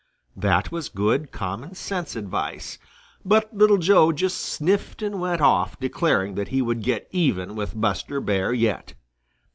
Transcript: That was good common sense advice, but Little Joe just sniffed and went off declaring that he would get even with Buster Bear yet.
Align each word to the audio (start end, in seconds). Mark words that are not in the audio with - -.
That 0.35 0.71
was 0.71 0.89
good 0.89 1.31
common 1.31 1.75
sense 1.75 2.15
advice, 2.15 2.79
but 3.23 3.55
Little 3.55 3.77
Joe 3.77 4.11
just 4.11 4.39
sniffed 4.41 5.03
and 5.03 5.21
went 5.21 5.41
off 5.41 5.79
declaring 5.79 6.33
that 6.33 6.47
he 6.47 6.59
would 6.59 6.81
get 6.81 7.07
even 7.11 7.55
with 7.55 7.79
Buster 7.79 8.19
Bear 8.19 8.51
yet. 8.51 8.95